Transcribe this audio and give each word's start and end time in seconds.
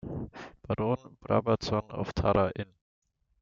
Baron 0.63 0.97
Brabazon 1.19 1.85
of 1.91 2.11
Tara 2.15 2.49
inne. 2.55 2.73